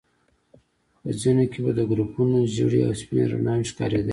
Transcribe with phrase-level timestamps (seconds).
[1.01, 4.09] په ځينو کې به د ګروپونو ژيړې او سپينې رڼاوي ښکارېدلې.